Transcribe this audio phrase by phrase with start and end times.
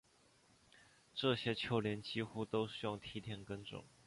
[1.13, 3.85] 这些丘陵几乎都是用梯田耕种